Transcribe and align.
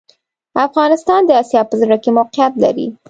افغانستان 0.67 1.21
د 1.25 1.31
اسیا 1.41 1.61
په 1.69 1.75
زړه 1.81 1.97
کي 2.03 2.09
موقیعت 2.17 2.53
لري 2.63 2.87